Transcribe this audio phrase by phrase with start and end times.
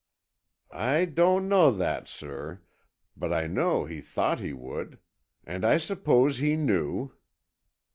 [0.73, 2.61] "I don't know that, sir,
[3.15, 4.97] but I know he thought he would.
[5.45, 7.13] And I suppose he knew."